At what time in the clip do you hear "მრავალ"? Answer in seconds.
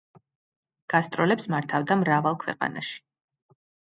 1.99-2.39